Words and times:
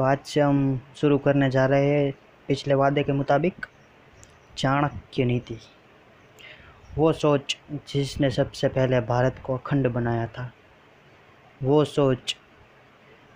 तो 0.00 0.04
आज 0.04 0.18
से 0.18 0.40
हम 0.40 0.80
शुरू 0.96 1.18
करने 1.18 1.50
जा 1.50 1.66
रहे 1.66 1.88
हैं 1.88 2.12
पिछले 2.48 2.74
वादे 2.74 3.02
के 3.02 3.12
मुताबिक 3.12 3.66
चाणक्य 4.56 5.24
नीति। 5.24 5.56
वो 6.98 7.12
सोच 7.12 7.56
जिसने 7.88 8.30
सबसे 8.30 8.68
पहले 8.68 9.00
भारत 9.00 9.42
को 9.44 9.56
अखंड 9.56 9.88
बनाया 9.88 10.26
था। 10.26 10.52
वो 11.62 11.84
सोच 11.84 12.36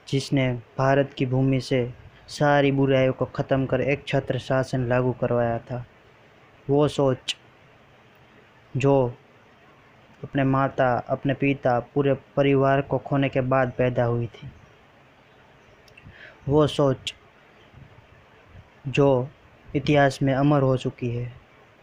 जिसने 0.09 0.53
भारत 0.79 1.15
की 1.19 1.27
भूमि 1.27 1.61
से 1.61 1.95
सारी 2.29 2.73
बुराइयों 2.73 3.13
को 3.13 3.25
ख़त्म 3.25 3.67
कर 3.67 3.81
एक 3.81 4.09
छत्र 4.09 4.39
शासन 4.39 4.89
लागू 4.89 5.13
करवाया 5.13 5.59
था। 5.59 5.85
वो 6.71 6.89
सोच 6.89 7.37
जो 8.77 9.15
अपने 10.25 10.45
माता, 10.45 10.95
अपने 10.99 11.35
पिता, 11.35 11.81
पूरे 11.81 12.15
परिवार 12.15 12.81
को 12.81 12.99
खोने 12.99 13.29
के 13.29 13.41
बाद 13.41 13.73
पैदा 13.79 14.05
हुई 14.05 14.27
थी। 14.27 14.51
वो 16.49 16.67
सोच 16.67 17.15
जो 18.89 19.29
इतिहास 19.77 20.19
में 20.23 20.35
अमर 20.35 20.63
हो 20.63 20.77
चुकी 20.77 21.09
है 21.09 21.33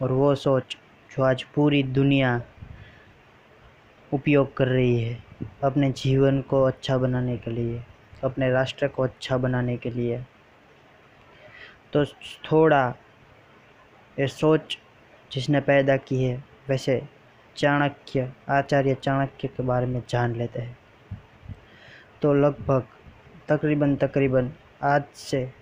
और 0.02 0.12
वो 0.12 0.34
सोच 0.34 0.76
जो 1.16 1.22
आज 1.22 1.42
पूरी 1.42 1.82
दुनिया 1.82 2.42
उपयोग 4.12 4.56
कर 4.56 4.68
रही 4.68 5.00
है 5.02 5.24
अपने 5.64 5.90
जीवन 5.92 6.40
को 6.40 6.62
अच्छा 6.62 6.98
बनाने 6.98 7.36
के 7.36 7.50
लिए, 7.50 7.82
अपने 8.24 8.50
राष्ट्र 8.50 8.88
को 8.88 9.02
अच्छा 9.02 9.36
बनाने 9.36 9.76
के 9.76 9.90
लिए। 9.90 10.24
तो 11.92 12.04
थोड़ा 12.52 12.94
ये 14.18 14.26
सोच 14.26 14.78
जिसने 15.32 15.60
पैदा 15.60 15.96
की 15.96 16.24
है, 16.24 16.44
वैसे 16.68 17.02
चाणक्य, 17.56 18.32
आचार्य 18.48 18.94
चाणक्य 18.94 19.48
के 19.48 19.62
बारे 19.62 19.86
में 19.86 20.02
जान 20.08 20.36
लेते 20.36 20.60
हैं। 20.60 20.78
तो 22.22 22.34
लगभग 22.34 22.86
तकरीबन 23.48 23.96
तकरीबन 23.96 24.52
आज 24.84 25.04
से 25.14 25.52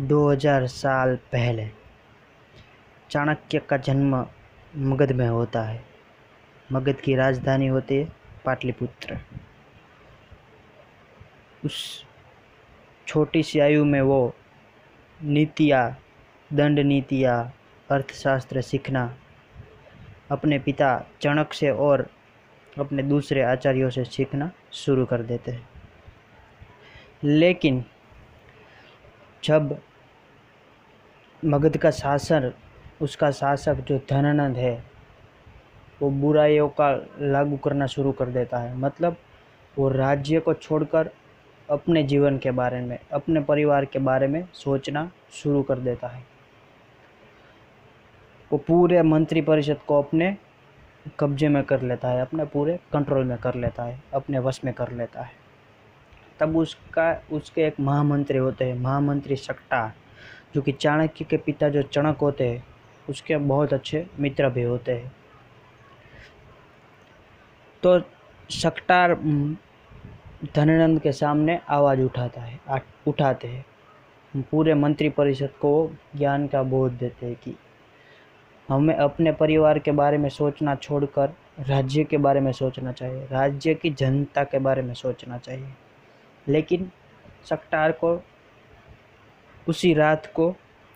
2000 0.00 0.66
साल 0.66 1.16
पहले 1.16 1.68
चाणक्य 3.10 3.58
का 3.58 3.76
जन्म 3.76 4.26
मगध 4.76 5.12
में 5.12 5.28
होता 5.28 5.62
है। 5.62 5.84
मगध 6.72 6.94
की 6.94 7.14
राजधानी 7.14 7.66
होती 7.66 7.96
है 7.96 8.12
पाटलिपुत्र। 8.44 9.18
उस 11.64 12.04
छोटी 13.06 13.42
सी 13.42 13.58
आयु 13.58 13.84
में 13.84 14.00
वो 14.00 14.34
नीतियाँ, 15.22 15.98
दंड 16.52 16.78
नीतियाँ, 16.78 17.54
अर्थशास्त्र 17.90 18.62
सीखना, 18.62 19.16
अपने 20.30 20.58
पिता 20.58 21.06
चणक 21.20 21.52
से 21.52 21.70
और 21.70 22.10
अपने 22.78 23.02
दूसरे 23.02 23.42
आचार्यों 23.42 23.90
से 23.90 24.04
सीखना 24.04 24.52
शुरू 24.72 25.06
कर 25.06 25.22
देते 25.22 25.50
हैं। 25.50 25.68
लेकिन 27.24 27.84
जब 29.44 29.78
मगध 31.44 31.76
का 31.76 31.90
शासन 31.90 32.52
उसका 33.02 33.30
शासक 33.30 33.74
जो 33.74 33.98
धनानंद 34.10 34.56
है, 34.56 34.84
वो 36.02 36.10
बुराइयों 36.10 36.68
का 36.68 37.06
लागू 37.20 37.56
करना 37.56 37.86
शुरू 37.86 38.12
कर 38.12 38.26
देता 38.26 38.58
है। 38.58 38.76
मतलब 38.76 39.16
वो 39.78 39.88
राज्य 39.88 40.40
को 40.40 40.54
छोड़कर 40.54 41.10
अपने 41.70 42.02
जीवन 42.02 42.38
के 42.38 42.50
बारे 42.50 42.80
में, 42.80 42.98
अपने 43.12 43.40
परिवार 43.40 43.84
के 43.84 43.98
बारे 43.98 44.26
में 44.26 44.48
सोचना 44.54 45.10
शुरू 45.32 45.62
कर 45.62 45.78
देता 45.78 46.08
है। 46.08 46.24
वो 48.52 48.58
पूरे 48.58 49.02
मंत्रिपरिषद 49.02 49.78
को 49.86 50.02
अपने 50.02 50.36
कब्जे 51.18 51.48
में 51.48 51.62
कर 51.64 51.82
लेता 51.82 52.08
है, 52.08 52.20
अपने 52.20 52.44
पूरे 52.44 52.80
कंट्रोल 52.92 53.24
में 53.24 53.38
कर 53.38 53.54
लेता 53.54 53.82
है, 53.82 54.02
अपने 54.14 54.38
वश 54.38 54.64
में 54.64 54.74
कर 54.74 54.92
लेता 54.92 55.22
है। 55.22 55.45
तब 56.40 56.56
उसका, 56.56 57.22
उसके 57.32 57.62
एक 57.62 57.80
महामंत्री 57.80 58.38
होते 58.38 58.64
हैं, 58.64 58.78
महामंत्री 58.78 59.36
सक्टा, 59.36 59.92
जो 60.54 60.62
कि 60.62 60.72
चाणक्य 60.72 61.24
के 61.24 61.36
पिता 61.36 61.68
जो 61.68 61.82
चणक 61.82 62.18
होते 62.18 62.48
हैं, 62.48 62.64
उसके 63.08 63.36
बहुत 63.36 63.72
अच्छे 63.72 64.06
मित्र 64.20 64.48
भी 64.48 64.62
होते 64.62 64.92
हैं। 64.92 65.12
तो 67.82 68.00
सक्टार 68.50 69.14
धनानंद 70.54 71.00
के 71.00 71.12
सामने 71.12 71.60
आवाज़ 71.68 72.00
उठाता 72.00 72.40
है 72.40 72.60
उठाते 73.08 73.48
हैं। 73.48 73.64
पूरे 74.50 74.74
मंत्री 74.74 75.08
परिषद 75.08 75.50
को 75.60 75.90
ज्ञान 76.16 76.46
का 76.46 76.62
बोध 76.62 76.92
देते 76.92 77.26
हैं 77.26 77.34
कि 77.34 77.54
हमें 78.68 78.94
अपने 78.94 79.32
परिवार 79.32 79.78
के 79.78 79.92
बारे 79.92 80.18
में 80.18 80.28
सोचना 80.28 80.74
छोड़कर 80.74 81.32
राज्य 81.60 82.04
के 82.04 82.16
बारे 82.16 82.40
में 82.40 82.52
सोचना 82.52 82.92
चाहिए, 82.92 83.26
राज्य 83.26 83.74
की 83.74 83.90
जनता 83.90 84.44
के 84.44 84.58
बारे 84.58 84.82
में 84.82 84.94
सोचना 84.94 85.38
चाहिए। 85.38 85.72
लेकिन 86.48 86.90
सक्टार 87.44 87.92
को 87.94 88.20
उसी 89.68 89.92
रात 89.94 90.30
को 90.34 90.50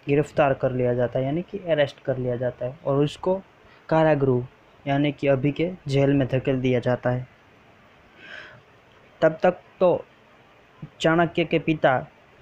गिरफ़्तार 0.06 0.54
कर 0.54 0.72
लिया 0.72 0.94
जाता 0.94 1.18
है, 1.18 1.24
यानी 1.24 1.42
कि 1.42 1.58
अरेस्ट 1.58 2.02
कर 2.04 2.16
लिया 2.16 2.36
जाता 2.36 2.66
है 2.66 2.78
और 2.84 3.02
उसको 3.04 3.40
कारागृह, 3.88 4.46
यानी 4.86 5.12
कि 5.12 5.26
अभी 5.28 5.52
के 5.52 5.70
जेल 5.88 6.12
में 6.12 6.26
धकेल 6.28 6.60
दिया 6.60 6.80
जाता 6.80 7.10
है। 7.10 7.26
तब 9.20 9.38
तक 9.42 9.60
तो 9.80 10.04
चाणक्य 11.00 11.44
के 11.44 11.58
पिता, 11.58 11.98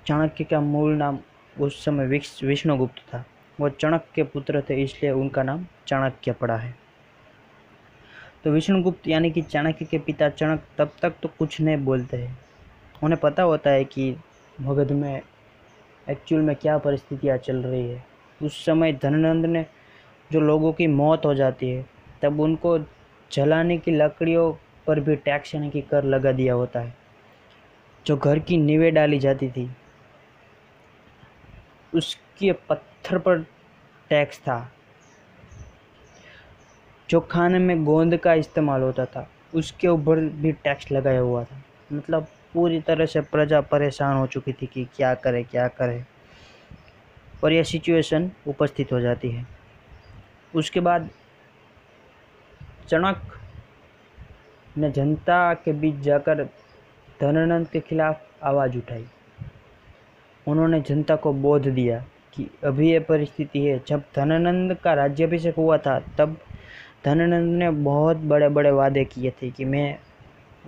चाणक्य 0.07 0.45
का 0.45 0.61
मूल 0.61 0.93
नाम 0.93 1.19
उस 1.57 1.85
समय 1.85 2.07
विष्णुगुप्त 2.43 2.99
था। 3.15 3.25
वो 3.59 3.69
चाणक्य 3.69 4.13
के 4.15 4.23
पुत्र 4.23 4.63
थे, 4.71 4.83
इसलिए 4.83 5.13
उनका 5.13 5.43
नाम 5.43 5.67
चाणक्य 5.87 6.33
पड़ा 6.33 6.57
है। 6.57 6.75
तो 8.45 8.51
विष्णुगुप्त, 8.51 9.09
यानी 9.09 9.31
कि 9.31 9.43
चाणक्य 9.43 9.85
के 9.85 9.99
पिता 9.99 10.29
चाणक 10.29 10.63
तब 10.79 10.91
तक 11.03 11.15
तो 11.23 11.29
कुछ 11.39 11.61
नहीं 11.61 11.77
बोलते 11.77 12.17
हैं। 12.17 12.37
उन्हें 13.03 13.20
पता 13.20 13.42
होता 13.42 13.70
है 13.70 13.84
कि 13.84 14.14
मगध 14.60 14.92
में 14.92 15.20
एक्चुअल 16.10 16.42
में 16.42 16.54
क्या 16.56 16.76
परिस्थितियाँ 16.78 17.36
चल 17.38 17.56
रही 17.56 17.88
है। 17.88 18.04
उस 18.41 18.64
समय 18.64 18.92
धनानंद 18.92 19.47
ने, 19.47 19.64
जो 20.31 20.41
लोगों 20.41 20.72
की 20.72 20.86
मौत 20.86 21.26
हो 21.26 21.34
जाती 21.34 21.70
है, 21.70 21.84
तब 22.22 22.41
उनको 22.41 22.78
जलाने 23.31 23.76
की 23.78 23.91
लकड़ियों 23.91 24.53
पर 24.86 25.00
भी 25.00 25.16
टैक्स 25.16 25.54
यानी 25.54 25.70
कि 25.70 25.81
कर 25.81 26.04
लगा 26.04 26.32
दिया 26.32 26.54
होता 26.54 26.81
है, 26.81 26.94
जो 28.06 28.16
घर 28.16 28.38
की 28.38 28.56
नींवें 28.56 28.92
डाली 28.94 29.19
जाती 29.19 29.48
थी। 29.50 29.70
उसके 31.92 32.53
पत्थर 32.69 33.19
पर 33.19 33.42
टैक्स 34.10 34.38
था, 34.38 34.72
जो 37.09 37.20
खाने 37.20 37.59
में 37.59 37.84
गोंद 37.84 38.16
का 38.16 38.34
इस्तेमाल 38.34 38.82
होता 38.82 39.04
था। 39.04 39.28
उसके 39.54 39.88
ऊपर 39.88 40.20
भी 40.20 40.53
टैक्स 40.54 40.91
लगाया 40.92 41.20
हुआ 41.20 41.44
था। 41.44 41.62
मतलब 41.92 42.26
पूरी 42.59 42.81
तरह 42.81 43.07
से 43.07 43.21
प्रजा 43.21 43.61
परेशान 43.61 44.17
हो 44.17 44.27
चुकी 44.27 44.53
थी 44.53 44.67
कि 44.67 44.85
क्या 44.85 45.15
करे 45.15 45.43
क्या 45.43 45.69
करे। 45.69 46.05
और 47.45 47.53
यह 47.53 47.63
सिचुएशन 47.63 48.31
उपस्थित 48.49 48.93
हो 48.93 49.01
जाती 49.01 49.31
है। 49.31 49.47
उसके 50.55 50.81
बाद 50.81 51.11
चणक 52.89 53.23
ने 54.79 54.91
जनता 54.91 55.55
के 55.55 55.73
बीच 55.73 55.95
जाकर 55.95 56.45
धनानंद 57.21 57.69
के 57.69 57.81
खिलाफ 57.81 58.21
आवाज़ 58.43 58.77
उठाई। 58.77 59.07
उन्होंने 60.49 60.81
जनता 60.81 61.17
को 61.17 61.33
बोध 61.33 61.63
दिया 61.63 62.05
कि 62.35 62.51
अभी 62.65 62.93
यह 62.93 63.01
परिस्थिति 63.01 63.67
है। 63.67 63.83
जब 63.87 64.03
धनानंद 64.17 64.75
का 64.75 64.95
राज्याभिषेक 64.95 65.55
हुआ 65.55 65.79
था, 65.79 66.01
तब 66.01 66.37
धनानंद 67.05 67.57
ने 67.57 67.71
बहुत 67.71 68.17
बड़े 68.17 68.49
बड़े 68.49 68.71
वादे 68.71 69.05
किए 69.05 69.31
थे 69.31 69.51
कि 69.51 69.65
मैं 69.65 69.99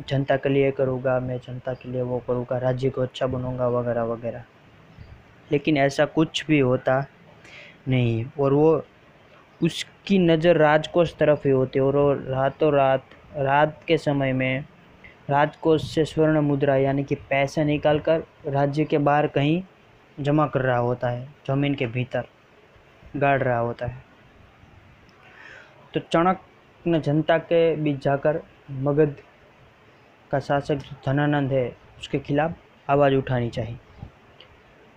जनता 0.08 0.36
के 0.36 0.48
लिए 0.48 0.70
करूँगा, 0.70 1.18
मैं 1.20 1.38
जनता 1.38 1.74
के 1.74 1.90
लिए 1.90 2.02
वो 2.02 2.18
करूँगा, 2.26 2.58
राज्य 2.58 2.90
को 2.90 3.02
अच्छा 3.02 3.26
बनूँगा 3.26 3.68
वगैरह 3.68 4.02
वगैरह। 4.04 4.44
लेकिन 5.52 5.76
ऐसा 5.76 6.04
कुछ 6.06 6.44
भी 6.46 6.58
होता 6.58 7.04
नहीं 7.88 8.24
और 8.40 8.52
वो 8.52 8.82
उसकी 9.60 10.18
नज़र 10.18 10.56
राजकोष 10.56 11.14
तरफ़ 11.14 11.46
ही 11.46 11.52
होती 11.52 11.78
और 11.78 11.96
वो 11.96 12.12
रातों 12.12 12.72
रात 12.72 13.04
रात 13.36 13.80
के 13.88 13.96
समय 13.98 14.32
में 14.32 14.64
राजकोष 15.30 15.90
से 15.90 16.04
स्वर्ण 16.04 16.40
मुद्रा 16.40 16.76
यानी 16.76 17.04
कि 17.04 17.14
पैसे 17.30 17.64
निकाल 17.64 17.98
कर 17.98 18.22
राज्य 18.46 18.84
के 18.84 18.98
बाहर 18.98 19.26
कहीं 19.26 19.62
जमा 20.18 20.46
कर 20.46 20.60
रहा 20.60 20.78
होता 20.78 21.08
है, 21.08 21.26
ज़मीन 21.46 21.74
के 21.74 21.86
भीतर 21.86 22.26
गाड़ 23.16 23.42
रहा 23.42 23.58
होता 23.58 23.86
है। 23.86 24.02
तो 25.94 26.00
चणक 26.02 26.40
ने 26.84 27.00
जनता 27.00 27.38
के 27.38 27.74
बीच 27.76 28.02
जाकर 28.02 28.40
मगध 28.70 29.14
का 30.30 30.40
शासक 30.40 30.78
धनानंद 31.06 31.52
है, 31.52 31.68
उसके 31.98 32.18
खिलाफ 32.18 32.54
आवाज़ 32.90 33.14
उठानी 33.14 33.50
चाहिए। 33.50 33.78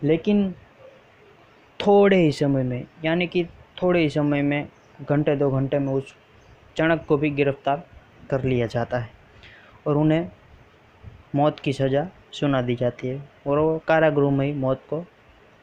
लेकिन 0.03 0.51
थोड़े 1.79 2.17
ही 2.17 2.31
समय 2.31 2.63
में, 2.63 2.85
यानी 3.05 3.27
कि 3.27 3.45
थोड़े 3.81 3.99
ही 3.99 4.09
समय 4.09 4.41
में, 4.41 4.67
घंटे 5.01 5.35
दो 5.35 5.49
घंटे 5.51 5.79
में 5.79 5.93
उस 5.93 6.15
चणक 6.77 7.05
को 7.05 7.17
भी 7.17 7.29
गिरफ़्तार 7.29 7.87
कर 8.29 8.43
लिया 8.43 8.67
जाता 8.67 8.97
है 8.97 9.09
और 9.87 9.97
उन्हें 9.97 10.31
मौत 11.35 11.59
की 11.59 11.73
सज़ा 11.73 12.07
सुना 12.31 12.61
दी 12.61 12.75
जाती 12.75 13.07
है 13.07 13.29
और 13.47 13.59
वो 13.59 13.77
कारागृह 13.87 14.29
में 14.29 14.45
ही 14.45 14.53
मौत 14.53 14.83
को 14.89 14.99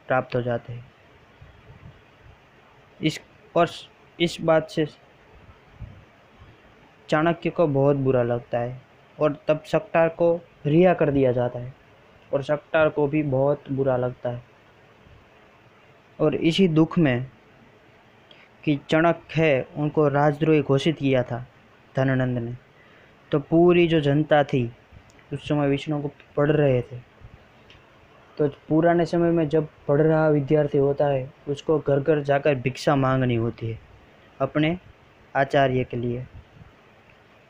प्राप्त 0.09 0.37
हो 0.37 0.43
जाते 0.43 0.73
हैं। 0.73 0.93
इस 3.03 3.21
और 3.57 3.71
इस 4.21 4.37
बात 4.41 4.71
से 4.71 4.87
चाणक्य 7.09 7.51
को 7.51 7.67
बहुत 7.67 7.97
बुरा 7.97 8.23
लगता 8.23 8.59
है। 8.59 8.90
और 9.21 9.39
तब 9.49 9.63
सक्टार 9.63 10.09
को 10.09 10.41
रिहा 10.67 10.95
कर 10.95 11.11
दिया 11.11 11.33
जाता 11.33 11.59
है 11.59 11.75
और 12.35 12.43
शक्टार 12.43 12.89
को 12.89 13.07
भी 13.07 13.23
बहुत 13.23 13.65
बुरा 13.73 13.97
लगता 13.97 14.31
है। 14.31 14.43
और 16.21 16.35
इसी 16.35 16.69
दुख 16.69 16.99
में 16.99 17.27
कि 18.65 18.81
चणक 18.89 19.21
है, 19.37 19.67
उनको 19.77 20.09
राजद्रोही 20.09 20.63
घोषित 20.63 20.99
किया 20.99 21.23
था 21.23 21.47
धनानंद 21.97 22.39
ने। 22.39 22.57
तो 23.33 23.39
पूरी 23.39 23.89
जो 23.89 24.01
जनता 24.01 24.45
थी, 24.45 24.73
उस 25.33 25.49
समय 25.49 25.69
विष्णु 25.69 26.03
को 26.03 26.11
पढ़ 26.37 26.51
रहे 26.51 26.83
थे। 26.83 26.97
तो 28.39 28.49
पुराने 28.49 29.07
समय 29.07 29.31
में 29.31 29.49
जब 29.49 29.69
पढ़ 29.89 30.01
रहा 30.01 30.29
विद्यार्थी 30.29 30.79
होता 30.79 31.07
है, 31.07 31.33
उसको 31.49 31.79
घर 31.79 32.01
घर 32.01 32.23
जाकर 32.23 32.55
भिक्षा 32.55 32.97
मांगनी 32.97 33.35
होती 33.35 33.71
है, 33.71 33.79
अपने 34.41 34.79
आचार्य 35.37 35.85
के 35.85 35.97
लिए। 35.97 36.27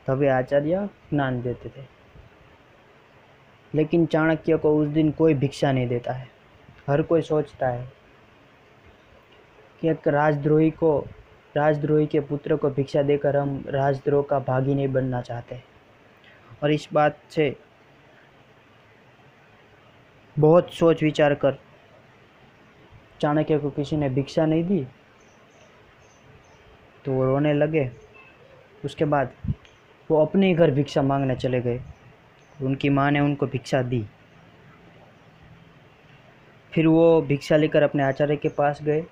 तभी 0.07 0.27
आचार्य 0.27 0.89
ज्ञान 1.09 1.41
देते 1.41 1.69
थे। 1.69 1.85
लेकिन 3.75 4.05
चाणक्य 4.05 4.57
को 4.57 4.77
उस 4.77 4.87
दिन 4.87 5.11
कोई 5.11 5.33
भिक्षा 5.33 5.71
नहीं 5.71 5.87
देता 5.87 6.13
है। 6.13 6.27
हर 6.89 7.01
कोई 7.01 7.21
सोचता 7.21 7.67
है 7.67 7.91
कि 9.81 9.89
एक 9.89 10.07
राजद्रोही 10.07 10.71
को, 10.71 11.07
राजद्रोही 11.57 12.07
के 12.07 12.19
पुत्र 12.19 12.55
को 12.55 12.69
भिक्षा 12.69 13.01
देकर 13.01 13.37
हम 13.37 13.63
राजद्रोह 13.67 14.23
का 14.23 14.39
भागी 14.39 14.75
नहीं 14.75 14.87
बनना 14.87 15.21
चाहते। 15.21 15.63
और 16.63 16.71
इस 16.71 16.87
बात 16.93 17.17
से 17.29 17.55
बहुत 20.39 20.73
सोच 20.73 21.03
विचार 21.03 21.35
कर 21.35 21.57
चाणक्य 23.21 23.57
को 23.59 23.69
किसी 23.69 23.97
ने 23.97 24.09
भिक्षा 24.09 24.45
नहीं 24.45 24.63
दी 24.63 24.87
तो 27.05 27.11
वो 27.11 27.25
रोने 27.25 27.53
लगे। 27.53 27.91
उसके 28.85 29.05
बाद 29.05 29.31
वो 30.11 30.25
अपने 30.25 30.53
घर 30.53 30.71
भिक्षा 30.71 31.01
मांगने 31.01 31.35
चले 31.35 31.61
गए। 31.61 31.79
उनकी 32.63 32.89
माँ 32.89 33.11
ने 33.11 33.19
उनको 33.19 33.47
भिक्षा 33.47 33.81
दी। 33.81 34.05
फिर 36.73 36.87
वो 36.87 37.21
भिक्षा 37.21 37.57
लेकर 37.57 37.83
अपने 37.83 38.03
आचार्य 38.03 38.35
के 38.35 38.49
पास 38.49 38.81
गए। 38.83 39.03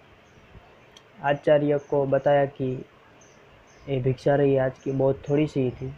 आचार्य 1.24 1.78
को 1.78 2.06
बताया 2.06 2.46
कि 2.46 2.86
ये 3.90 4.00
भिक्षा 4.00 4.36
रही 4.36 4.58
आज 4.58 4.80
की 4.80 4.92
बहुत 4.92 5.22
थोड़ी 5.30 5.48
सी 5.48 5.70
थी। 5.72 5.94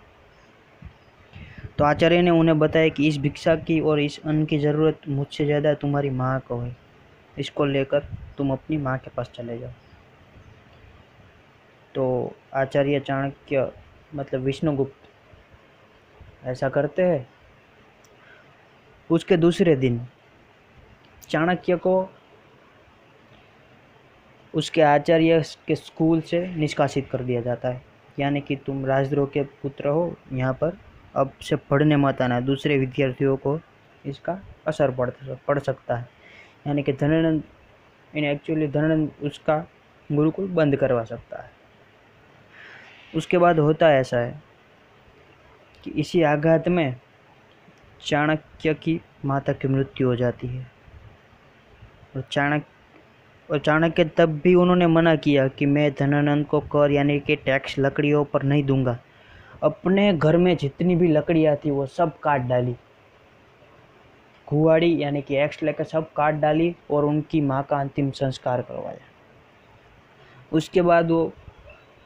तो 1.78 1.84
आचार्य 1.84 2.22
ने 2.22 2.32
उन्हें 2.32 2.60
बताया 2.60 2.90
कि 2.90 3.08
इस 3.08 3.18
भिक्षा 3.18 3.56
की 3.56 3.80
और 3.80 4.00
इस 4.00 4.20
अन्न 4.26 4.46
की 4.46 4.60
ज़रूरत 4.60 5.02
मुझसे 5.08 5.46
ज़्यादा 5.46 5.74
तुम्हारी 5.74 6.10
माँ 6.10 6.40
को 6.40 6.60
है। 6.60 6.76
इसको 7.40 7.66
लेकर 7.66 8.08
तुम 8.38 8.52
अपनी 8.52 8.78
माँ 8.78 8.98
के 8.98 9.12
पास 9.18 9.32
चले 9.36 9.60
जाओ। 9.60 9.72
तो 11.96 12.36
आचार्य 12.54 13.00
चाणक्य 13.00 13.72
मतलब 14.16 14.42
विष्णुगुप्त। 14.42 14.96
ऐसा 16.46 16.70
करते 16.70 17.02
हैं। 17.02 17.30
उसके 19.10 19.38
दूसरे 19.38 19.76
दिन, 19.76 20.08
चाणक्य 21.30 21.76
को 21.76 22.10
उसके 24.54 24.82
आचार्य 24.82 25.44
के 25.68 25.76
स्कूल 25.76 26.22
से 26.22 26.48
निष्कासित 26.48 27.10
कर 27.12 27.24
दिया 27.24 27.42
जाता 27.42 27.70
है। 27.70 27.82
यानी 28.20 28.42
कि 28.42 28.56
तुम 28.56 28.86
राजद्रोह 28.86 29.28
के 29.28 29.44
पुत्र 29.44 29.88
हो, 29.88 30.16
यहाँ 30.34 30.54
पर 30.54 30.78
अब 31.16 31.34
से 31.42 31.56
पढ़ने 31.56 31.96
मत 31.96 32.22
आना। 32.22 32.40
दूसरे 32.40 32.78
विद्यार्थियों 32.78 33.38
को 33.38 33.60
इसका 34.06 34.42
असर 34.68 34.92
पड़ 34.92 35.10
पड़ 35.48 35.60
सकता 35.60 35.96
है। 35.96 36.10
यानी 36.68 36.84
कि 36.84 36.94
धनानंद 36.94 37.44
इन 38.16 38.26
एक्चुअली 38.26 38.68
धनानंद 38.68 39.12
उसका 39.24 39.68
गुरुकुल 40.12 40.48
बंद 40.48 40.76
करवा 40.76 41.04
सकता 41.04 41.42
है। 41.42 41.61
उसके 43.16 43.38
बाद 43.38 43.60
होता 43.60 43.92
ऐसा 43.92 44.18
है 44.18 44.42
कि 45.84 45.92
इसी 45.92 46.22
आघात 46.22 46.68
में 46.68 46.96
चाणक्य 48.02 48.74
की 48.74 49.00
माता 49.26 49.54
की 49.54 49.68
मृत्यु 49.68 50.08
हो 50.08 50.16
जाती 50.16 50.48
है। 50.48 50.72
और 52.16 52.24
चाणक्य 52.32 52.70
और 53.50 53.60
चाणक्य 53.60 54.04
तब 54.06 54.40
भी 54.44 54.56
उन्होंने 54.56 54.88
मना 54.88 55.16
किया 55.16 55.48
कि 55.48 55.66
मैं 55.66 55.92
धनानंद 56.00 56.46
को 56.46 56.60
कर 56.60 56.92
यानी 56.92 57.20
कि 57.20 57.36
टैक्स 57.36 57.76
लकड़ियों 57.80 58.24
पर 58.26 58.44
नहीं 58.44 58.64
दूँगा। 58.64 58.98
अपने 59.64 60.14
घर 60.14 60.38
में 60.38 60.58
जितनी 60.58 60.96
भी 60.96 61.08
लकड़ियाँ 61.08 61.56
थी 61.56 61.72
वो 61.72 61.86
सब 61.86 62.20
काट 62.20 62.42
डाली। 62.42 62.76
कुआड़ी 64.48 65.04
यानी 65.04 65.22
कि 65.22 65.36
एक्स 65.36 65.64
लेकर 65.64 65.84
सब 65.84 66.12
काट 66.14 66.36
डाली 66.36 66.76
और 66.92 67.06
उनकी 67.06 67.42
माँ 67.42 67.64
का 67.64 67.80
अंतिम 67.80 68.12
संस्कार 68.12 68.62
करवाया। 68.62 69.00
उसके 70.52 70.82
बाद 70.82 71.12
वो 71.12 71.34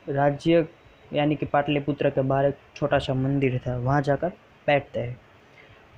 राज्य 0.10 0.68
यानी 1.13 1.36
कि 1.36 1.46
पाटलिपुत्र 1.46 2.10
के 2.10 2.22
बाहर 2.22 2.46
एक 2.46 2.57
छोटा 2.75 3.00
सा 3.00 3.13
मंदिर 3.13 3.60
था, 3.60 3.78
वहाँ 3.78 4.02
जाकर 4.02 4.30
बैठते 4.68 5.00
हैं। 5.00 5.18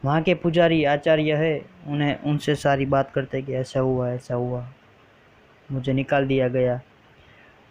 वहाँ 0.05 0.21
के 0.21 0.33
पुजारी 0.35 0.83
आचार्य 0.85 1.35
है, 1.35 1.61
उन्हें 1.87 2.19
उनसे 2.21 2.55
सारी 2.55 2.85
बात 2.85 3.11
करते 3.11 3.41
कि 3.41 3.53
ऐसा 3.53 3.79
हुआ 3.79 4.09
ऐसा 4.09 4.35
हुआ, 4.35 4.67
मुझे 5.69 5.93
निकाल 5.93 6.27
दिया 6.27 6.47
गया। 6.47 6.79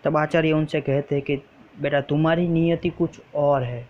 तब 0.05 0.17
आचार्य 0.17 0.53
उनसे 0.53 0.81
कहते 0.81 1.21
कि, 1.21 1.37
बेटा, 1.81 2.01
तुम्हारी 2.01 2.49
नियति 2.49 2.89
कुछ 2.89 3.21
और 3.35 3.63
है। 3.63 3.89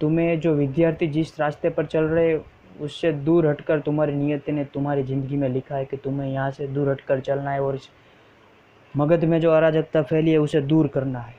तुम्हें 0.00 0.40
जो 0.40 0.54
विद्यार्थी 0.54 1.06
जिस 1.06 1.38
रास्ते 1.40 1.70
पर 1.70 1.86
चल 1.86 2.04
रहे 2.04 2.38
उससे 2.80 3.12
दूर 3.12 3.46
हटकर 3.46 3.80
तुम्हारी 3.80 4.12
नियति 4.14 4.52
ने 4.52 4.64
तुम्हारी 4.64 5.02
ज़िंदगी 5.02 5.36
में 5.36 5.48
लिखा 5.48 5.76
है 5.76 5.84
कि 5.84 5.96
तुम्हें 5.96 6.30
यहाँ 6.32 6.50
से 6.50 6.66
दूर 6.66 6.88
हटकर 6.90 7.20
चलना 7.20 7.50
है 7.50 7.60
और 7.60 7.78
मगध 8.94 9.24
में 9.24 9.40
जो 9.40 9.50
अराजकता 9.50 10.02
फैली 10.02 10.30
है, 10.30 10.38
उसे 10.38 10.60
दूर 10.60 10.86
करना 10.88 11.20
है। 11.20 11.34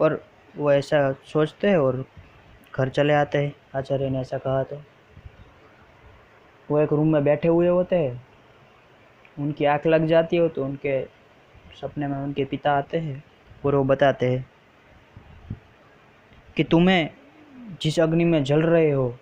और 0.00 0.24
वो 0.56 0.72
ऐसा 0.72 1.12
सोचते 1.12 1.68
हैं 1.68 1.76
और 1.76 2.04
घर 2.74 2.88
चले 2.88 3.12
आते 3.12 3.38
हैं। 3.38 3.52
आचार्य 3.74 4.10
ने 4.10 4.20
ऐसा 4.20 4.38
कहा 4.38 4.62
तो। 4.62 4.82
वो 6.70 6.78
एक 6.78 6.92
रूम 6.92 7.12
में 7.12 7.24
बैठे 7.24 7.48
हुए 7.48 7.68
होते 7.68 7.96
हैं। 7.96 8.26
उनकी 9.38 9.64
आँख 9.64 9.86
लग 9.86 10.06
जाती 10.06 10.36
हो 10.36 10.48
तो 10.48 10.64
उनके 10.64 11.04
सपने 11.80 12.06
में 12.06 12.18
उनके 12.18 12.44
पिता 12.44 12.72
आते 12.72 12.98
हैं 12.98 13.24
और 13.66 13.74
वो 13.74 13.84
बताते 13.84 14.26
हैं 14.26 14.50
कि 16.56 16.64
तुम्हें 16.64 17.10
जिस 17.82 18.00
अग्नि 18.00 18.24
में 18.24 18.44
जल 18.44 18.62
रहे 18.62 18.90
हो, 18.90 19.18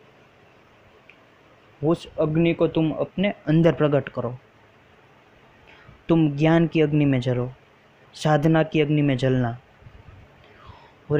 उस 1.84 2.08
अग्नि 2.20 2.54
को 2.54 2.68
तुम 2.68 2.92
अपने 2.92 3.30
अंदर 3.30 3.72
प्रकट 3.72 4.08
करो। 4.08 4.38
तुम 6.08 6.36
ज्ञान 6.36 6.66
की 6.66 6.80
अग्नि 6.80 7.04
में 7.04 7.20
जलो, 7.20 7.52
साधना 8.14 8.62
की 8.62 8.80
अग्नि 8.80 9.02
में 9.02 9.16
जलना। 9.16 9.58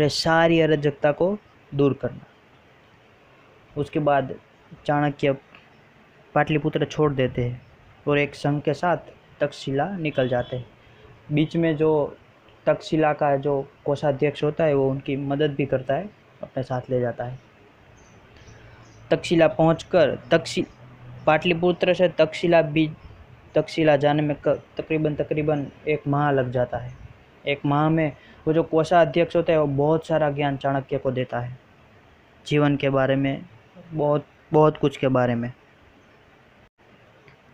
ये 0.00 0.08
सारी 0.08 0.60
अराजकता 0.60 1.12
को 1.12 1.38
दूर 1.74 1.92
करना। 1.92 2.20
उसके 3.76 3.98
बाद 3.98 4.34
चाणक्य 4.86 5.32
पाटलिपुत्र 6.34 6.84
छोड़ 6.84 7.12
देते 7.12 7.44
हैं 7.44 7.62
और 8.08 8.18
एक 8.18 8.34
संघ 8.34 8.62
के 8.62 8.74
साथ 8.74 8.96
तक्षशिला 9.40 9.96
निकल 9.96 10.28
जाते 10.28 10.56
हैं। 10.56 10.66
बीच 11.32 11.56
में 11.56 11.76
जो 11.76 12.16
तक्षशिला 12.66 13.12
का 13.12 13.36
जो 13.36 13.68
कोषाध्यक्ष 13.84 14.44
होता 14.44 14.64
है, 14.64 14.74
वो 14.74 14.90
उनकी 14.90 15.16
मदद 15.16 15.50
भी 15.50 15.66
करता 15.66 15.94
है, 15.94 16.10
अपने 16.42 16.62
साथ 16.62 16.80
ले 16.90 17.00
जाता 17.00 17.24
है। 17.24 17.38
तक्षशिला 19.10 19.48
पहुंचकर 19.48 20.18
तक्षि 20.30 20.64
पाटलिपुत्र 21.26 21.94
से 21.94 22.08
तक्षशिला 22.08 22.62
बीच, 22.62 22.90
तक्षशिला 23.54 23.96
जाने 23.96 24.22
में 24.22 24.36
तकरीबन 24.46 25.14
तकरीबन 25.14 25.66
एक 25.88 26.02
माह 26.08 26.30
लग 26.30 26.50
जाता 26.50 26.78
है। 26.78 27.03
एक 27.46 27.60
माह 27.66 27.88
में, 27.88 28.16
वो 28.46 28.52
जो 28.52 28.62
कोषाध्यक्ष 28.62 29.36
होता 29.36 29.52
है, 29.52 29.60
वो 29.60 29.66
बहुत 29.66 30.06
सारा 30.06 30.30
ज्ञान 30.30 30.56
चाणक्य 30.56 30.98
को 30.98 31.10
देता 31.10 31.40
है। 31.40 31.58
जीवन 32.46 32.76
के 32.76 32.90
बारे 32.90 33.16
में, 33.16 33.44
बहुत 33.92 34.26
बहुत 34.52 34.76
कुछ 34.76 34.96
के 34.96 35.08
बारे 35.08 35.34
में। 35.34 35.52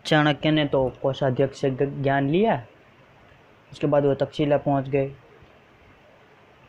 चाणक्य 0.05 0.51
ने 0.51 0.65
तो 0.65 0.93
कोषाध्यक्ष 1.03 1.61
से 1.61 1.71
ज्ञान 1.71 2.29
लिया, 2.31 2.65
उसके 3.73 3.87
बाद 3.87 4.05
वो 4.05 4.15
तक्षशिला 4.15 4.57
पहुँच 4.57 4.89
गए। 4.89 5.09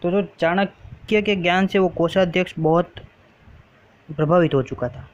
तो 0.01 0.11
जो 0.11 0.21
चाणक्य 0.39 1.21
के 1.21 1.35
ज्ञान 1.35 1.67
से 1.67 1.79
वो 1.79 1.89
कोषाध्यक्ष 1.89 2.53
बहुत 2.59 2.93
प्रभावित 4.09 4.53
हो 4.53 4.61
चुका 4.63 4.89
था। 4.89 5.09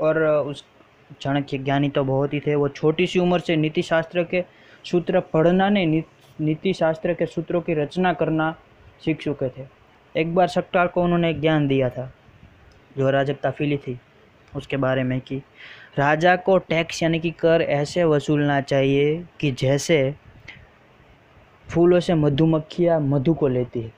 और 0.00 0.22
उस 0.22 0.64
चाणक्य 1.20 1.58
ज्ञानी 1.58 1.88
तो 1.88 2.04
बहुत 2.04 2.34
ही 2.34 2.40
थे, 2.40 2.54
वो 2.54 2.68
छोटी 2.68 3.06
सी 3.06 3.18
उम्र 3.18 3.38
से 3.38 3.56
नीति 3.56 3.82
शास्त्र 3.82 4.24
के 4.24 4.44
सूत्र 4.84 5.20
पढ़ना 5.20 5.68
ने 5.68 5.86
नीति 6.40 6.72
शास्त्र 6.72 7.14
के 7.14 7.26
सूत्रों 7.26 7.60
की 7.60 7.74
रचना 7.74 8.12
करना 8.12 8.56
सीख 9.04 9.18
चुके 9.18 9.48
थे। 9.48 9.66
एक 10.16 10.34
बार 10.34 10.48
सक्टार 10.48 10.86
को 10.86 11.02
उन्होंने 11.02 11.34
ज्ञान 11.34 11.68
दिया 11.68 11.90
था, 11.90 12.12
जो 12.98 13.06
अराजकता 13.06 13.50
फैली 13.50 13.76
थी, 13.76 14.00
उसके 14.56 14.76
बारे 14.76 15.02
में 15.02 15.20
कि 15.20 15.42
राजा 15.98 16.36
को 16.36 16.58
टैक्स 16.58 17.02
यानी 17.02 17.20
कि 17.20 17.30
कर 17.30 17.62
ऐसे 17.62 18.04
वसूलना 18.04 18.60
चाहिए 18.60 19.26
कि 19.40 19.52
जैसे 19.52 20.14
फूलों 21.68 22.00
से 22.00 22.14
मधुमक्खियाँ 22.14 23.00
मधु 23.00 23.34
को 23.34 23.48
लेती 23.48 23.80
है, 23.80 23.92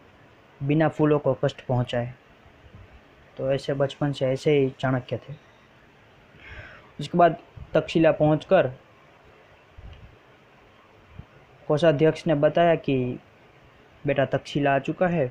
बिना 0.63 0.89
फूलों 0.89 1.19
को 1.19 1.39
कष्ट 1.45 1.67
पहुँचाए। 1.67 2.15
तो 3.37 3.53
ऐसे 3.53 3.75
बचपन 3.75 4.13
से 4.13 4.27
ऐसे 4.27 4.59
ही 4.59 4.73
चाणक्य 4.81 5.17
थे। 5.17 5.35
उसके 7.01 7.19
बाद 7.19 7.37
तक्षशिला 7.75 8.13
पहुंचकर 8.13 8.73
कोषाध्यक्ष 11.69 12.27
ने 12.27 12.35
बताया 12.35 12.75
कि 12.75 13.19
बेटा 14.05 14.25
तक्षशिला 14.25 14.75
आ 14.75 14.79
चुका 14.79 15.07
है। 15.07 15.27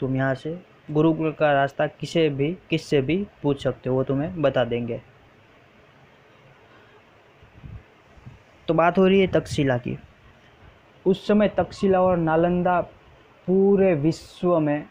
तुम 0.00 0.16
यहाँ 0.16 0.34
से 0.34 0.58
गुरुकुल 0.90 1.32
का 1.32 1.52
रास्ता 1.52 1.86
किसे 1.86 2.28
भी, 2.28 2.52
किससे 2.70 3.00
भी 3.02 3.26
पूछ 3.42 3.62
सकते 3.62 3.90
हो, 3.90 3.96
वो 3.96 4.04
तुम्हें 4.04 4.40
बता 4.42 4.64
देंगे। 4.64 5.00
तो 8.68 8.74
बात 8.74 8.98
हो 8.98 9.06
रही 9.06 9.20
है 9.20 9.26
तक्षशिला 9.26 9.76
की। 9.78 9.96
उस 11.06 11.26
समय 11.26 11.48
तक्षशिला 11.48 12.00
और 12.02 12.16
नालंदा 12.16 12.80
पूरे 13.46 13.94
विश्व 13.94 14.58
में 14.60 14.84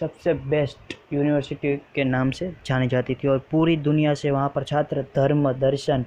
सबसे 0.00 0.34
बेस्ट 0.34 0.94
यूनिवर्सिटी 1.12 1.76
के 1.94 2.04
नाम 2.04 2.30
से 2.30 2.54
जानी 2.66 2.88
जाती 2.88 3.14
थी 3.14 3.28
और 3.28 3.38
पूरी 3.50 3.76
दुनिया 3.76 4.14
से 4.14 4.30
वहाँ 4.30 4.52
पर 4.54 4.64
छात्र 4.64 5.02
धर्म, 5.16 5.52
दर्शन 5.52 6.04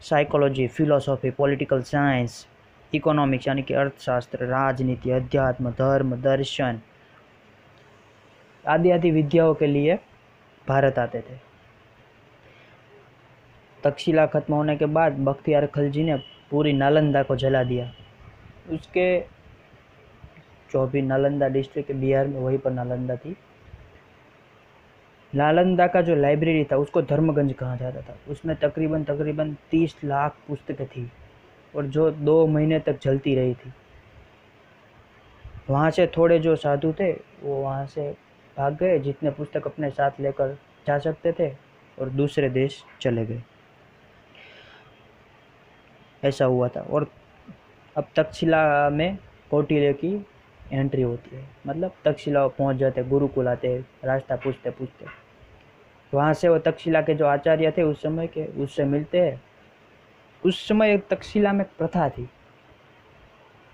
psychology 0.00 0.66
philosophy 0.68 1.30
political 1.30 1.82
science 1.82 2.46
economics 2.94 3.48
यानी 3.48 3.62
कि 3.62 3.74
अर्थशास्त्र, 3.74 4.44
राजनीति, 4.44 5.10
अध्यात्म, 5.10 5.70
धर्म, 5.70 6.16
दर्शन 6.16 6.80
आदि 8.68 8.90
आदि 8.90 9.10
विद्याओं 9.10 9.54
के 9.54 9.66
लिए 9.66 9.98
भारत 10.68 10.98
आते 10.98 11.20
थे। 11.20 11.36
तक्षशिला 13.84 14.26
खत्म 14.26 14.54
होने 14.54 14.76
के 14.76 14.86
बाद 14.86 15.12
बख्तियार 15.12 15.66
खलजी 15.66 16.02
ने 16.02 16.16
पूरी 16.50 16.72
नालंदा 16.72 17.22
को 17.22 17.36
जला 17.36 17.62
दिया। 17.64 17.92
उसके 18.70 19.20
जो 20.72 20.86
भी 20.86 21.02
नालंदा 21.02 21.48
डिस्ट्रिक्ट 21.48 21.92
बिहार 21.92 22.26
में, 22.26 22.40
वहीं 22.40 22.58
पर 22.58 22.70
नालंदा 22.70 23.16
थी। 23.16 23.36
नालंदा 25.34 25.86
का 25.86 26.00
जो 26.00 26.14
लाइब्रेरी 26.14 26.64
था, 26.64 26.76
उसको 26.76 27.02
धर्मगंज 27.02 27.52
कहा 27.52 27.76
जाता 27.76 28.00
था। 28.00 28.18
उसमें 28.28 28.56
तकरीबन 28.56 29.04
तकरीबन 29.04 29.56
तीस 29.70 29.96
लाख 30.04 30.36
पुस्तकें 30.48 30.86
थी। 30.86 31.12
और 31.76 31.86
जो 31.86 32.10
दो 32.10 32.46
महीने 32.46 32.78
तक 32.78 33.00
जलती 33.02 33.34
रही 33.34 33.54
थी। 33.54 33.72
वहाँ 35.70 35.90
से 35.90 36.06
थोड़े 36.06 36.38
जो 36.38 36.56
साधु 36.56 36.92
थे, 36.92 37.12
वो 37.12 37.62
वहाँ 37.62 37.86
से 37.86 38.10
भाग 38.56 38.76
गए, 38.76 38.98
जितने 38.98 39.30
पुस्तक 39.30 39.66
अपने 39.66 39.90
साथ 39.90 40.20
लेकर 40.20 40.58
जा 40.86 40.98
सकते 40.98 41.32
थे 41.32 41.48
और 41.98 42.08
दूसरे 42.08 42.48
देश 42.48 42.84
चले 43.00 43.26
गए। 43.26 43.42
ऐसा 46.24 46.44
हुआ 46.44 46.68
था 46.68 46.80
और 46.80 47.10
अब 47.96 48.08
तक्षशिला 48.16 48.90
में 48.90 49.18
कौटिल्य 49.50 49.92
की 49.92 50.26
एंट्री 50.72 51.02
होती 51.02 51.36
है। 51.36 51.44
मतलब 51.66 51.92
तक्षशिला 52.04 52.46
पहुँच 52.48 52.76
जाते, 52.76 53.02
गुरुकुल 53.04 53.48
आते, 53.48 53.78
रास्ता 54.04 54.36
पूछते 54.36 54.70
पूछते 54.70 55.06
वहाँ 56.12 56.34
से 56.34 56.48
वो 56.48 56.58
तक्षशिला 56.58 57.00
के 57.02 57.14
जो 57.14 57.26
आचार्य 57.26 57.70
थे, 57.70 57.82
उस 57.82 58.02
समय 58.02 58.26
के, 58.26 58.44
उससे 58.62 58.84
मिलते 58.84 59.20
हैं। 59.20 59.47
उस 60.46 60.68
समय 60.68 60.94
एक 60.94 61.08
तक्षशिला 61.08 61.52
में 61.52 61.66
प्रथा 61.78 62.08
थी। 62.08 62.30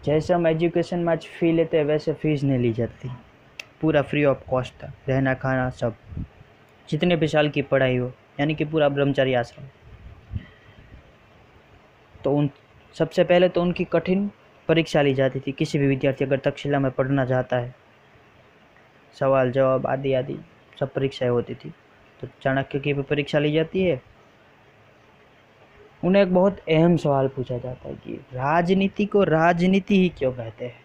जैसे 0.04 0.35
हम 0.35 0.47
एजुकेशन 0.47 0.99
में 0.99 1.12
आज 1.12 1.26
फ़ी 1.26 1.52
लेते 1.52 1.76
हैं, 1.76 1.85
वैसे 1.85 2.12
फ़ीस 2.12 2.42
नहीं 2.42 2.59
ली 2.59 2.73
जाती। 2.73 3.11
पूरा 3.80 4.02
फ्री 4.02 4.25
ऑफ़ 4.25 4.50
कॉस्ट 4.50 4.75
था। 4.75 4.92
रहना, 5.09 5.35
खाना, 5.35 5.71
सब। 5.71 5.97
जितने 6.88 7.16
भी 7.16 7.28
साल 7.28 7.49
की 7.49 7.62
पढ़ाई 7.62 7.97
हो, 7.97 8.12
यानी 8.40 8.54
कि 8.54 8.64
पूरा 8.64 8.88
ब्रह्मचारी 8.88 9.35
आश्रम। 9.35 9.64
तो 12.25 12.33
उन, 12.33 12.50
सबसे 12.94 13.25
पहले 13.25 13.49
तो 13.49 13.62
उनकी 13.62 13.85
कठिन 13.85 14.30
परीक्षा 14.68 15.02
ली 15.02 15.14
जाती 15.14 15.40
थी। 15.40 15.52
किसी 15.52 15.78
भी 15.78 15.87
विद्यार्थी 15.87 16.25
अगर 16.25 16.38
तक्षशिला 16.38 16.78
में 16.78 16.90
पढ़ना 16.90 17.26
चाहता 17.26 17.56
है, 17.56 17.75
सवाल, 19.21 19.50
जवाब, 19.50 19.87
आदि 19.87 20.14
आदि, 20.14 20.38
सब 20.80 20.92
परीक्षाएँ 20.92 21.30
होती 21.30 21.54
थी। 21.54 21.75
तो 22.21 22.28
चाणक्य 22.42 22.78
की 22.80 22.92
भी 22.92 23.02
परीक्षा 23.02 23.38
ली 23.38 23.52
जाती 23.52 23.83
है। 23.83 24.13
उन्हें 26.04 26.23
एक 26.23 26.34
बहुत 26.34 26.58
अहम 26.68 26.96
सवाल 26.96 27.28
पूछा 27.28 27.58
जाता 27.58 27.88
है 27.88 27.94
कि 27.94 28.14
राजनीति 28.32 29.06
को 29.06 29.23
राजनीति 29.25 30.00
ही 30.00 30.08
क्यों 30.08 30.32
कहते 30.32 30.64
हैं? 30.64 30.82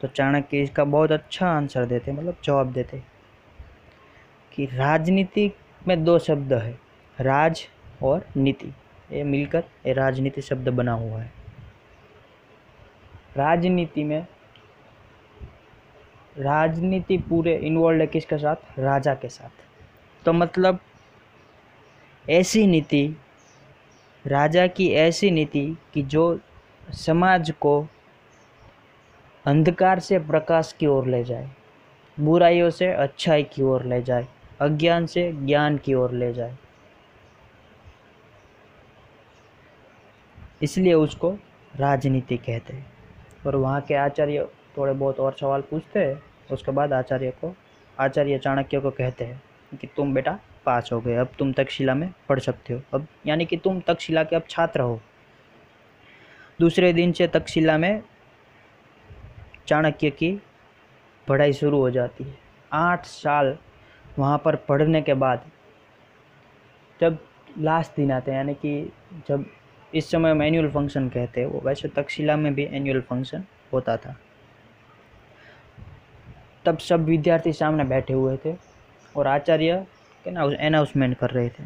तो 0.00 0.08
चाणक्य 0.08 0.62
इसका 0.62 0.84
बहुत 0.84 1.12
अच्छा 1.12 1.48
आंसर 1.48 1.84
देते 1.86 2.12
मतलब 2.12 2.36
जवाब 2.44 2.72
देते 2.72 3.02
कि 4.52 4.64
राजनीति 4.66 5.50
में 5.88 6.04
दो 6.04 6.18
शब्द 6.18 6.52
है, 6.52 6.78
राज 7.20 7.66
और 8.02 8.26
नीति। 8.36 8.72
ये 9.12 9.22
मिलकर 9.24 9.64
ये 9.86 9.92
राजनीति 9.92 10.42
शब्द 10.42 10.68
बना 10.68 10.92
हुआ 10.92 11.20
है। 11.20 11.32
राजनीति 13.36 14.04
में, 14.04 14.26
राजनीति 16.38 17.18
पूरे 17.18 17.56
इन्वॉल्व 17.56 18.00
है 18.00 18.06
किसके 18.06 18.38
साथ? 18.38 18.78
राजा 18.78 19.14
के 19.14 19.28
साथ। 19.28 20.24
तो 20.24 20.32
मतलब 20.32 20.78
ऐसी 22.26 22.66
नीति 22.66 23.16
राजा 24.26 24.66
की 24.66 24.90
ऐसी 24.90 25.30
नीति 25.30 25.76
कि 25.94 26.02
जो 26.02 26.40
समाज 26.92 27.50
को 27.50 27.86
अंधकार 29.46 29.98
से 29.98 30.18
प्रकाश 30.18 30.72
की 30.72 30.86
ओर 30.86 31.06
ले 31.06 31.24
जाए, 31.24 31.50
बुराइयों 32.20 32.70
से 32.70 32.92
अच्छाई 32.92 33.42
की 33.42 33.62
ओर 33.62 33.84
ले 33.84 34.02
जाए, 34.02 34.26
अज्ञान 34.60 35.06
से 35.06 35.32
ज्ञान 35.32 35.78
की 35.78 35.94
ओर 35.94 36.12
ले 36.12 36.32
जाए। 36.32 36.56
इसलिए 40.62 40.94
उसको 40.94 41.30
राजनीति 41.76 42.36
कहते 42.36 42.72
हैं। 42.72 42.86
और 43.46 43.56
वहाँ 43.56 43.80
के 43.80 43.94
आचार्य 43.94 44.48
थोड़े 44.76 44.92
बहुत 44.92 45.20
और 45.20 45.36
सवाल 45.40 45.60
पूछते 45.60 45.98
हैं, 45.98 46.22
उसके 46.52 46.72
बाद 46.72 46.92
आचार्य 46.92 47.30
को, 47.30 47.54
आचार्य 48.00 48.38
चाणक्य 48.38 48.80
को 48.80 48.90
कहते 48.90 49.24
हैं 49.24 49.42
कि 49.80 49.86
तुम 49.86 50.14
बेटा 50.14 50.38
पास 50.66 50.90
हो 50.92 51.00
गए। 51.00 51.14
अब 51.16 51.28
तुम 51.38 51.52
तक्षशिला 51.52 51.94
में 51.94 52.12
पढ़ 52.28 52.40
सकते 52.40 52.74
हो। 52.74 52.80
अब 52.94 53.06
यानी 53.26 53.46
कि 53.46 53.56
तुम 53.56 53.80
तक्षशिला 53.80 54.24
के 54.24 54.36
अब 54.36 54.44
छात्र 54.50 54.80
हो। 54.80 55.00
दूसरे 56.60 56.92
दिन 56.92 57.12
से 57.12 57.26
तक्षशिला 57.26 57.78
में 57.78 58.02
चाणक्य 59.66 60.10
की 60.10 60.30
पढ़ाई 61.28 61.52
शुरू 61.52 61.78
हो 61.78 61.90
जाती 61.90 62.24
है। 62.24 62.36
आठ 62.72 63.06
साल 63.06 63.56
वहाँ 64.18 64.38
पर 64.44 64.56
पढ़ने 64.56 65.02
के 65.02 65.14
बाद 65.14 65.44
जब 67.00 67.18
लास्ट 67.58 67.96
दिन 67.96 68.12
आते 68.12 68.30
हैं, 68.30 68.38
यानी 68.38 68.54
कि 68.54 68.92
जब 69.28 69.44
इस 69.94 70.10
समय 70.10 70.30
हम 70.30 70.42
एनुअल 70.42 70.70
फ़ंक्शन 70.70 71.08
कहते 71.08 71.40
हैं, 71.40 71.48
वो 71.48 71.60
वैसे 71.64 71.88
तक्षशिला 71.88 72.36
में 72.36 72.54
भी 72.54 72.64
एनुअल 72.64 73.00
फ़ंक्शन 73.00 73.44
होता 73.72 73.96
था। 73.96 74.16
तब 76.64 76.78
सब 76.78 77.04
विद्यार्थी 77.04 77.52
सामने 77.52 77.84
बैठे 77.84 78.12
हुए 78.12 78.36
थे 78.44 78.54
और 79.16 79.26
आचार्य 79.26 79.86
अनाउंसमेंट 80.26 81.16
कर 81.18 81.30
रहे 81.30 81.48
थे। 81.48 81.64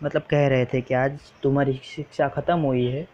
मतलब 0.00 0.22
कह 0.22 0.46
रहे 0.48 0.64
थे 0.64 0.80
कि 0.80 0.94
आज 0.94 1.18
तुम्हारी 1.42 1.80
शिक्षा 1.84 2.28
ख़त्म 2.28 2.58
हुई 2.58 2.86
है। 2.86 3.06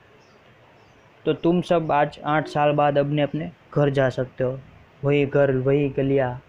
तो 1.24 1.32
तुम 1.32 1.60
सब 1.60 1.92
आज 1.92 2.18
आठ 2.24 2.48
साल 2.48 2.72
बाद 2.72 2.98
अपने 2.98 3.22
अपने 3.22 3.50
घर 3.74 3.90
जा 3.90 4.08
सकते 4.08 4.44
हो। 4.44 4.58
वही 5.04 5.26
घर, 5.26 5.50
वही 5.50 5.88
गलियाँ, 5.88 6.40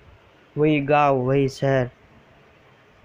वही 0.58 0.79
गाँव, 0.81 1.17
वही 1.17 1.48
शहर 1.50 1.89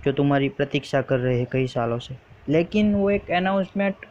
जो 0.05 0.13
तुम्हारी 0.13 0.49
प्रतीक्षा 0.49 1.03
कर 1.03 1.19
रहे 1.19 1.39
हैं 1.39 1.47
कई 1.53 1.67
सालों 1.67 1.99
से। 1.99 2.17
लेकिन 2.49 2.95
वो 2.95 3.11
एक 3.11 3.31
अनाउंसमेंट 3.31 4.07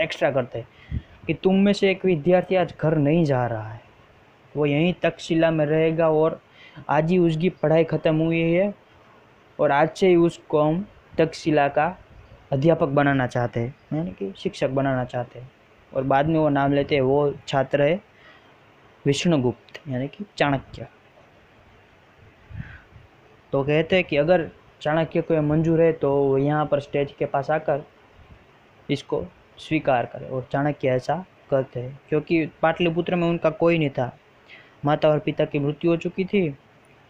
एक्स्ट्रा 0.00 0.30
करते 0.30 0.58
हैं 0.58 1.00
कि 1.26 1.34
तुम 1.34 1.54
में 1.54 1.72
से 1.72 1.90
एक 1.90 2.04
विद्यार्थी 2.04 2.54
आज 2.54 2.74
घर 2.80 2.96
नहीं 2.96 3.24
जा 3.24 3.46
रहा 3.46 3.68
है। 3.68 3.80
वो 4.56 4.66
यहीं 4.66 4.94
तक्षशिला 5.02 5.50
में 5.50 5.66
रहेगा 5.66 6.10
और 6.10 6.40
आज 6.88 7.10
ही 7.10 7.18
उसकी 7.18 7.48
पढ़ाई 7.48 7.84
ख़त्म 7.84 8.16
हुई 8.16 8.40
है। 8.40 8.74
और 9.62 9.70
आज 9.70 9.90
से 9.96 10.08
ही 10.08 10.14
उसको 10.16 10.60
हम 10.60 10.84
तक्षशिला 11.18 11.66
का 11.68 11.84
अध्यापक 12.52 12.88
बनाना 12.88 13.26
चाहते 13.26 13.60
हैं, 13.60 13.74
यानी 13.92 14.10
कि 14.10 14.32
शिक्षक 14.38 14.70
बनाना 14.70 15.04
चाहते 15.04 15.38
हैं। 15.38 15.50
और 15.92 16.02
बाद 16.02 16.26
में 16.26 16.38
वो 16.38 16.48
नाम 16.48 16.72
लेते 16.72 16.94
हैं 16.94 17.02
वो 17.02 17.34
छात्र 17.48 17.82
है 17.82 18.00
विष्णुगुप्त, 19.04 19.80
यानी 19.88 20.08
कि 20.08 20.24
चाणक्य। 20.36 20.86
तो 23.52 23.62
कहते 23.62 23.96
हैं 23.96 24.04
कि 24.04 24.16
अगर 24.16 24.48
चाणक्य 24.80 25.20
को 25.22 25.42
मंजूर 25.42 25.82
है 25.82 25.92
तो 25.92 26.38
यहाँ 26.38 26.64
पर 26.66 26.80
स्टेज 26.80 27.14
के 27.18 27.26
पास 27.26 27.50
आकर 27.50 27.84
इसको 28.88 29.24
स्वीकार 29.58 30.06
करे 30.06 30.28
और 30.28 30.48
चाणक्य 30.52 30.88
ऐसा 30.88 31.24
करते 31.50 31.80
हैं। 31.80 32.00
क्योंकि 32.08 32.44
पाटलिपुत्र 32.62 33.16
में 33.16 33.26
उनका 33.28 33.50
कोई 33.52 33.78
नहीं 33.78 33.90
था। 33.90 34.10
माता 34.84 35.08
और 35.08 35.18
पिता 35.18 35.44
की 35.44 35.58
मृत्यु 35.58 35.90
हो 35.90 35.96
चुकी 35.96 36.24
थी, 36.24 36.48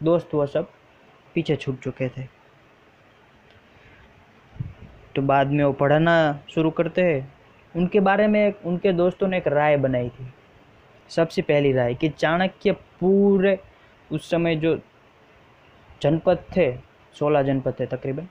दोस्त 0.00 0.34
वो 0.34 0.46
सब 0.46 0.70
पीछे 1.34 1.56
छूट 1.56 1.80
चुके 1.80 2.08
थे। 2.08 2.41
तो 5.16 5.22
बाद 5.22 5.46
में 5.46 5.64
वो 5.64 5.72
पढ़ाना 5.72 6.14
शुरू 6.50 6.70
करते 6.70 7.02
हैं। 7.02 7.32
उनके 7.74 8.00
बारे 8.00 8.26
में 8.26 8.52
उनके 8.54 8.92
दोस्तों 8.92 9.28
ने 9.28 9.38
एक 9.38 9.48
राय 9.48 9.76
बनाई 9.76 10.08
थी। 10.08 10.26
सबसे 11.10 11.42
पहली 11.42 11.72
राय 11.72 11.94
कि 11.94 12.08
चाणक्य 12.08 12.72
पूरे 13.00 13.58
उस 14.10 14.30
समय 14.30 14.56
जो 14.56 14.78
जनपद 16.02 16.44
थे, 16.56 16.72
सोलह 17.14 17.42
जनपद 17.42 17.74
थे 17.80 17.86
तकरीबन 17.86 18.28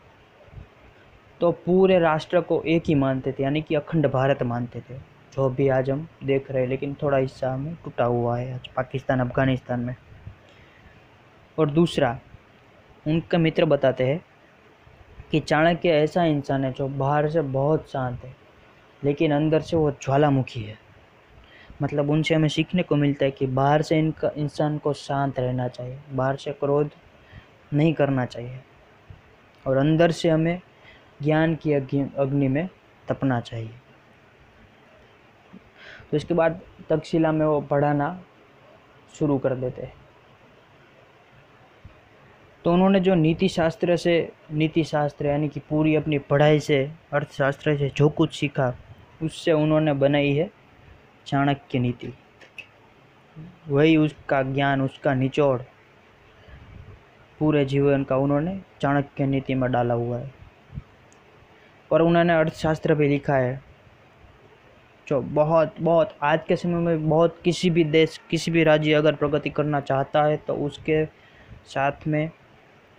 तो 1.42 1.52
पूरे 1.52 2.00
राष्ट्र 2.00 2.42
को 2.42 2.62
एक 2.64 2.84
ही 2.88 2.96
मानते 2.96 3.32
थे, 3.32 3.44
यानी 3.44 3.62
कि 3.62 3.76
अखंड 3.76 4.08
भारत 4.08 4.44
मानते 4.44 4.80
थे। 4.80 4.98
जो 5.34 5.50
भी 5.50 5.68
आज 5.70 5.90
हम 5.90 6.08
देख 6.24 6.52
रहे 6.52 6.62
हैं, 6.62 6.70
लेकिन 6.70 6.94
थोड़ा 6.94 7.18
हिस्सा 7.18 7.54
हमें 7.54 7.76
टूटा 7.76 8.06
हुआ 8.06 8.38
है 8.38 8.54
आज 8.54 8.68
पाकिस्तान, 8.68 9.20
अफ़गानिस्तान 9.20 9.80
में। 9.80 9.96
और 11.58 11.70
दूसरा, 11.70 12.18
उनका 13.06 13.38
मित्र 13.38 13.66
बताते 13.66 14.04
हैं 14.04 14.20
कि 15.32 15.40
चाणक्य 15.40 15.90
ऐसा 15.90 16.24
इंसान 16.26 16.64
है 16.64 16.72
जो 16.72 16.88
बाहर 16.88 17.30
से 17.30 17.42
बहुत 17.42 17.90
शांत 17.90 18.24
है, 18.24 18.36
लेकिन 19.04 19.34
अंदर 19.34 19.62
से 19.62 19.78
वो 19.78 19.92
ज्वालामुखी 19.92 20.62
है। 20.62 20.78
मतलब 21.82 22.10
उनसे 22.10 22.36
हमें 22.36 22.48
सीखने 22.50 22.84
को 22.84 22.96
मिलता 22.96 23.26
है 23.26 23.32
कि 23.32 23.46
बाहर 23.48 23.82
से 23.82 24.00
इनका, 24.00 24.32
इंसान 24.38 24.78
को 24.78 24.94
शांत 24.94 25.40
रहना 25.40 25.68
चाहिए, 25.68 26.00
बाहर 26.12 26.36
से 26.36 26.52
क्रोध 26.52 26.90
नहीं 27.74 27.94
करना 27.94 28.26
चाहिए, 28.26 28.60
और 29.66 29.78
अंदर 29.78 30.12
से 30.12 30.30
हमें 30.30 30.62
ज्ञान 31.22 31.56
की 31.56 31.74
अग्नि 31.74 32.48
में 32.48 32.68
तपना 33.08 33.40
चाहिए। 33.40 33.74
तो 36.12 36.18
इसके 36.18 36.34
बाद 36.34 36.60
तक्षशिला 36.90 37.32
में 37.32 37.46
वो 37.46 37.60
पढ़ाना 37.62 38.20
शुरू 39.14 39.38
कर 39.38 39.56
देते 39.56 39.82
हैं। 39.82 39.94
तो 42.66 42.74
उन्होंने 42.74 43.00
जो 43.00 43.16
नीति 43.16 43.48
शास्त्र 43.50 43.96
से 43.98 44.14
नीति 44.52 44.84
शास्त्र 44.84 45.26
यानी 45.26 45.48
कि 45.50 45.60
पूरी 45.60 45.96
अपनी 45.96 46.18
पढ़ाई 46.20 46.60
से, 46.60 46.92
अर्थशास्त्र 47.14 47.78
से 47.78 47.90
जो 47.96 48.10
कुछ 48.10 48.34
सीखा, 48.36 48.74
उससे 49.24 49.52
उन्होंने 49.52 49.94
बनाई 49.94 50.34
है 50.34 50.50
चाणक्य 51.28 51.80
नीति। 51.80 52.14
वही 53.68 53.96
उसका 53.98 54.42
ज्ञान, 54.44 54.82
उसका 54.82 55.14
निचोड़ 55.14 55.62
पूरे 57.40 57.64
जीवन 57.66 58.04
का 58.04 58.18
उन्होंने 58.18 58.60
चाणक्य 58.82 59.26
नीति 59.26 59.56
में 59.56 59.72
डाला 59.72 59.94
हुआ 59.94 60.18
है। 60.18 60.32
और 61.92 62.02
उन्होंने 62.02 62.34
अर्थशास्त्र 62.34 62.96
भी 62.96 63.08
लिखा 63.08 63.36
है, 63.36 63.62
जो 65.08 65.22
बहुत 65.22 65.76
बहुत 65.80 66.16
आज 66.24 66.40
के 66.48 66.56
समय 66.56 66.80
में 66.80 67.10
बहुत 67.10 67.40
किसी 67.44 67.70
भी 67.70 67.84
देश, 67.84 68.20
किसी 68.30 68.52
भी 68.52 68.64
राज्य 68.64 68.94
अगर 68.94 69.16
प्रगति 69.16 69.50
करना 69.50 69.80
चाहता 69.80 70.24
है 70.24 70.38
तो 70.38 70.56
उसके 70.56 71.06
साथ 71.66 72.08
में 72.08 72.30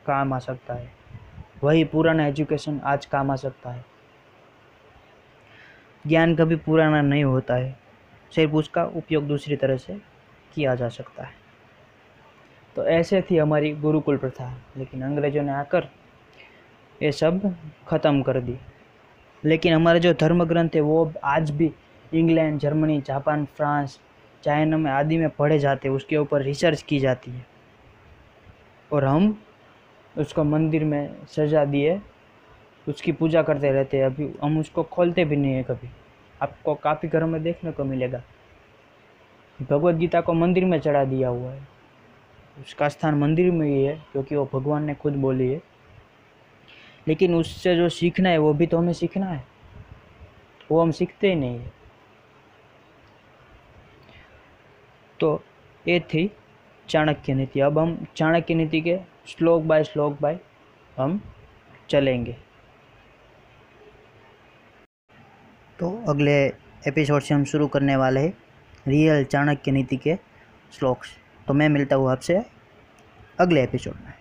काम 0.07 0.33
आ 0.33 0.39
सकता 0.39 0.75
है। 0.75 0.93
वही 1.65 1.85
पुराना 1.85 2.27
एजुकेशन 2.27 2.81
आज 2.85 3.07
काम 3.07 3.31
आ 3.31 3.37
सकता 3.37 3.71
है। 3.71 3.85
ज्ञान 6.07 6.37
कभी 6.37 6.57
पुराना 6.57 7.03
नहीं 7.03 7.25
होता 7.25 7.55
है, 7.55 7.79
सिर्फ़ 8.35 8.53
उसका 8.53 8.85
उपयोग 8.85 9.27
दूसरी 9.27 9.57
तरह 9.57 9.77
से 9.77 9.99
किया 10.55 10.75
जा 10.75 10.89
सकता 10.89 11.23
है। 11.23 11.35
तो 12.77 12.87
ऐसे 12.87 13.23
थी 13.23 13.37
हमारी 13.37 13.73
गुरुकुल 13.73 14.17
प्रथा, 14.17 14.59
लेकिन 14.77 15.03
अंग्रेज़ों 15.03 15.43
ने 15.43 15.53
आकर 15.53 15.89
ये 17.03 17.13
सब 17.13 17.57
ख़त्म 17.89 18.23
कर 18.23 18.41
दी। 18.41 18.59
लेकिन 19.45 19.75
हमारे 19.75 20.01
जो 20.01 20.15
धर्म 20.15 20.45
ग्रंथ 20.45 20.71
है, 20.75 20.81
वो 20.81 21.13
आज 21.25 21.51
भी 21.51 21.73
England, 22.15 22.61
Germany, 22.61 23.01
Japan, 23.01 23.45
France, 23.45 24.01
China 24.43 24.77
में 24.77 24.91
आदि 24.91 25.17
में 25.17 25.31
पढ़े 25.31 25.59
जाते 25.59 25.89
हैं, 25.89 25.95
उसके 25.95 26.17
ऊपर 26.17 26.43
रिसर्च 26.43 26.83
की 26.83 26.99
जाती 26.99 27.31
है। 27.31 27.47
और 28.93 29.05
हम 29.05 29.43
उसको 30.19 30.45
मंदिर 30.45 30.85
में 30.85 31.27
सजा 31.27 31.65
दिए। 31.65 32.01
उसकी 32.89 33.13
पूजा 33.13 33.43
करते 33.43 33.71
रहते 33.71 33.99
हैं। 33.99 34.05
अभी 34.05 34.35
हम 34.43 34.59
उसको 34.59 34.83
खोलते 34.83 35.25
भी 35.25 35.37
नहीं 35.37 35.53
है 35.53 35.63
कभी। 35.63 35.89
आपको 36.43 36.75
काफ़ी 36.75 37.09
घरों 37.09 37.27
में 37.27 37.43
देखने 37.43 37.73
को 37.73 37.85
मिलेगा। 37.85 38.23
भगवत 39.63 39.95
गीता 39.95 40.21
को 40.21 40.33
मंदिर 40.33 40.65
में 40.65 40.81
चढ़ा 40.81 41.05
दिया 41.05 41.29
हुआ 41.29 41.51
है। 41.51 41.63
उसका 42.61 42.89
स्थान 42.89 43.15
मंदिर 43.15 43.51
में 43.51 43.69
ही 43.69 43.85
है, 43.85 44.03
क्योंकि 44.13 44.37
वो 44.37 44.51
भगवान 44.53 44.85
ने 44.85 44.95
खुद 44.95 45.13
बोली 45.13 45.53
है। 45.53 45.63
लेकिन 47.09 47.35
उससे 47.35 47.77
जो 47.77 47.89
सीखना 47.89 48.29
है, 48.29 48.39
वो 48.39 48.55
भी 48.55 48.67
तो 48.67 48.79
हमें 48.79 48.93
सीखना 48.93 49.27
है। 49.27 49.45
वो 50.71 50.81
हम 50.81 50.91
सीखते 50.91 51.29
ही 51.29 51.35
नहीं 51.35 51.59
है। 51.59 51.73
तो 55.21 55.45
ये 55.89 56.01
थी 56.01 56.33
चाणक्य 56.89 57.35
नीति। 57.35 57.61
अब 57.61 57.79
हम 57.79 58.07
चाणक्य 58.17 58.55
नीति 58.55 58.81
के 58.81 59.12
श्लोक 59.27 59.63
बाय 59.63 59.85
श्लोक 59.85 60.19
बाय 60.21 60.39
हम 60.97 61.21
चलेंगे। 61.91 62.33
तो 65.79 65.91
अगले 66.09 66.35
एपिसोड 66.89 67.23
से 67.23 67.35
हम 67.35 67.45
शुरू 67.45 67.69
करने 67.69 67.97
वाले 67.97 68.21
हैं 68.21 68.33
रियल 68.89 69.25
चाणक्य 69.25 69.71
नीति 69.71 69.97
के 69.97 70.15
श्लोक। 70.73 71.05
तो 71.47 71.55
मैं 71.55 71.69
मिलता 71.69 71.97
हूँ 71.97 72.11
आपसे 72.11 72.43
अगले 73.41 73.63
एपिसोड 73.63 73.95
में। 73.95 74.12